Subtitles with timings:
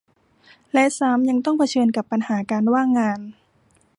[0.73, 3.19] และซ้ำยังต้องเผขิญกับปัญหาการว่างงาน